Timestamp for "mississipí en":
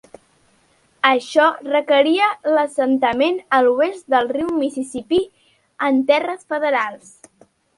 4.63-6.01